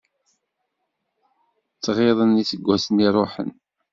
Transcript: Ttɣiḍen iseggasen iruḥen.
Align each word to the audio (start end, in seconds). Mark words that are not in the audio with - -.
Ttɣiḍen 1.75 2.39
iseggasen 2.41 3.03
iruḥen. 3.07 3.51